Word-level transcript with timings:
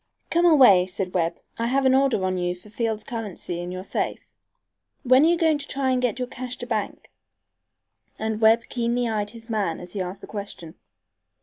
"Come 0.31 0.47
away," 0.47 0.87
said 0.87 1.13
Webb. 1.13 1.37
"I 1.59 1.67
have 1.67 1.85
an 1.85 1.93
order 1.93 2.23
on 2.25 2.39
you 2.39 2.55
for 2.55 2.71
Field's 2.71 3.03
currency 3.03 3.59
in 3.61 3.71
your 3.71 3.83
safe. 3.83 4.33
When 5.03 5.23
are 5.23 5.27
you 5.27 5.37
going 5.37 5.59
to 5.59 5.67
try 5.67 5.93
to 5.93 5.99
get 6.01 6.17
your 6.17 6.27
cash 6.27 6.57
to 6.57 6.65
bank?" 6.65 7.11
And 8.17 8.41
Webb 8.41 8.63
keenly 8.67 9.07
eyed 9.07 9.29
his 9.29 9.47
man 9.47 9.79
as 9.79 9.93
he 9.93 10.01
asked 10.01 10.21
the 10.21 10.25
question. 10.25 10.73